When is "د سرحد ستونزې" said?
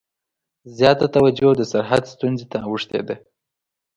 1.55-2.45